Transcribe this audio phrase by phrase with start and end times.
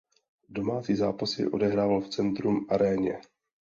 [0.49, 3.21] Domácí zápasy odehrával v Centrum Aréně.